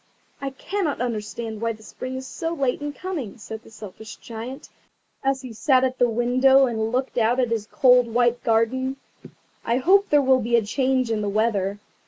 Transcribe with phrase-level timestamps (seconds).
[0.41, 4.67] "I cannot understand why the Spring is so late in coming," said the Selfish Giant,
[5.23, 8.97] as he sat at the window and looked out at his cold white garden;
[9.63, 11.77] "I hope there will be a change in the weather."